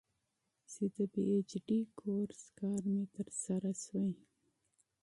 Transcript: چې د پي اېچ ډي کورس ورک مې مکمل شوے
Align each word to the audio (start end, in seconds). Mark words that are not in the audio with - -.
چې 0.71 0.83
د 0.93 0.95
پي 1.11 1.21
اېچ 1.29 1.51
ډي 1.67 1.79
کورس 1.99 2.39
ورک 2.55 2.85
مې 2.93 3.01
مکمل 3.03 3.71
شوے 3.85 4.05